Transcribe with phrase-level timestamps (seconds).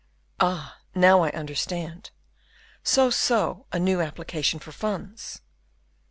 [0.39, 2.09] "Ah, now I understand;
[2.83, 5.41] so, so, a new application for funds?"